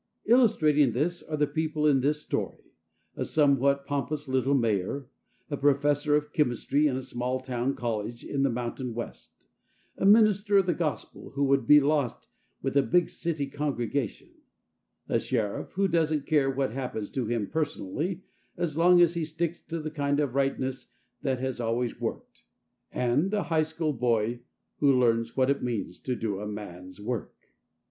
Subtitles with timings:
[0.25, 2.73] Illustrating this are the people in this story:
[3.15, 5.05] a somewhat pompous little mayor;
[5.51, 9.45] a professor of chemistry in a small town college in the mountain west;
[9.99, 12.29] a minister of the gospel, who would be lost
[12.63, 14.31] with a big city congregation;
[15.07, 18.23] a sheriff who doesn't care what happens to him personally
[18.57, 20.87] as long as he sticks to the kind of rightness
[21.21, 22.41] that has always worked;
[22.91, 24.39] and a high school boy
[24.79, 27.53] who learns what it means to do a man's work.